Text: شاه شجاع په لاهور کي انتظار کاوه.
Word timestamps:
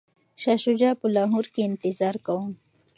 شاه 0.41 0.57
شجاع 0.65 0.93
په 1.01 1.07
لاهور 1.15 1.45
کي 1.53 1.61
انتظار 1.69 2.15
کاوه. 2.25 2.49